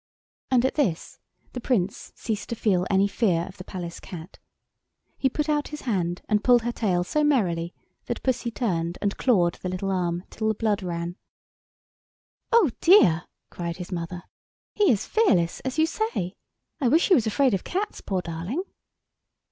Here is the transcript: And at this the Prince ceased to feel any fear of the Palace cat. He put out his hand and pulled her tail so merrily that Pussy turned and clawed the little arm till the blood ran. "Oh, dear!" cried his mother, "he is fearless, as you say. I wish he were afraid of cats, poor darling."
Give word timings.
And 0.49 0.65
at 0.65 0.73
this 0.73 1.19
the 1.53 1.61
Prince 1.61 2.11
ceased 2.15 2.49
to 2.49 2.55
feel 2.55 2.87
any 2.89 3.07
fear 3.07 3.45
of 3.45 3.57
the 3.57 3.63
Palace 3.63 3.99
cat. 3.99 4.39
He 5.19 5.29
put 5.29 5.47
out 5.47 5.67
his 5.67 5.81
hand 5.81 6.23
and 6.27 6.43
pulled 6.43 6.63
her 6.63 6.71
tail 6.71 7.03
so 7.03 7.23
merrily 7.23 7.75
that 8.07 8.23
Pussy 8.23 8.49
turned 8.49 8.97
and 8.99 9.15
clawed 9.17 9.59
the 9.61 9.69
little 9.69 9.91
arm 9.91 10.23
till 10.31 10.47
the 10.47 10.55
blood 10.55 10.81
ran. 10.81 11.17
"Oh, 12.51 12.71
dear!" 12.81 13.25
cried 13.51 13.77
his 13.77 13.91
mother, 13.91 14.23
"he 14.73 14.89
is 14.91 15.05
fearless, 15.05 15.59
as 15.59 15.77
you 15.77 15.85
say. 15.85 16.33
I 16.79 16.87
wish 16.87 17.09
he 17.09 17.13
were 17.13 17.19
afraid 17.23 17.53
of 17.53 17.63
cats, 17.63 18.01
poor 18.01 18.23
darling." 18.23 18.63